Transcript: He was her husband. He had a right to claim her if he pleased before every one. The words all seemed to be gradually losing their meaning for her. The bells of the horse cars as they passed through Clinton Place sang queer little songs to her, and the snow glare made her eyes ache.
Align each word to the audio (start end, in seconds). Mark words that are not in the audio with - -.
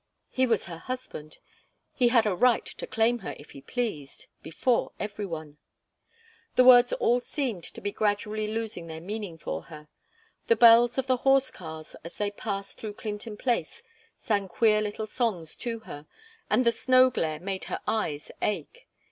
He 0.31 0.47
was 0.47 0.65
her 0.65 0.79
husband. 0.79 1.37
He 1.93 2.07
had 2.07 2.25
a 2.25 2.35
right 2.35 2.65
to 2.65 2.87
claim 2.87 3.19
her 3.19 3.35
if 3.37 3.51
he 3.51 3.61
pleased 3.61 4.25
before 4.41 4.93
every 4.99 5.27
one. 5.27 5.59
The 6.55 6.63
words 6.63 6.91
all 6.93 7.19
seemed 7.19 7.63
to 7.65 7.81
be 7.81 7.91
gradually 7.91 8.47
losing 8.47 8.87
their 8.87 8.99
meaning 8.99 9.37
for 9.37 9.65
her. 9.65 9.89
The 10.47 10.55
bells 10.55 10.97
of 10.97 11.05
the 11.05 11.17
horse 11.17 11.51
cars 11.51 11.95
as 12.03 12.17
they 12.17 12.31
passed 12.31 12.79
through 12.79 12.93
Clinton 12.93 13.37
Place 13.37 13.83
sang 14.17 14.47
queer 14.47 14.81
little 14.81 15.05
songs 15.05 15.55
to 15.57 15.81
her, 15.81 16.07
and 16.49 16.65
the 16.65 16.71
snow 16.71 17.11
glare 17.11 17.39
made 17.39 17.65
her 17.65 17.79
eyes 17.85 18.31
ache. 18.41 18.87